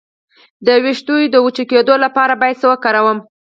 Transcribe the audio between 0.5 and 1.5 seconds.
د ویښتو د